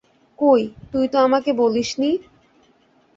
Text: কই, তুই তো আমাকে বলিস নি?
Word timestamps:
কই, 0.39 0.61
তুই 0.91 1.05
তো 1.07 1.17
আমাকে 1.17 1.51
বলিস 1.53 1.89
নি? 1.99 2.11